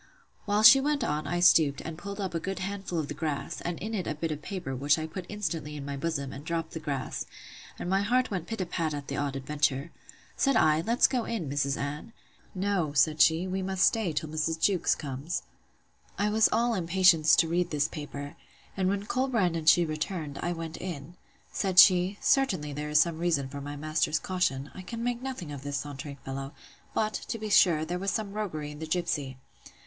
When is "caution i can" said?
24.17-25.03